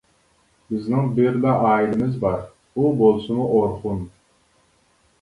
بىزنىڭ 0.71 1.11
بىرلا 1.19 1.53
ئائىلىمىز 1.67 2.17
بار، 2.25 2.41
ئۇ 2.49 2.97
بولسىمۇ 3.05 3.49
ئورخۇن! 3.55 4.05